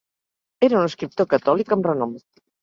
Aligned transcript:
Era 0.67 0.79
un 0.79 0.85
escriptor 0.91 1.27
catòlic 1.35 1.77
amb 1.79 1.91
renom. 1.91 2.17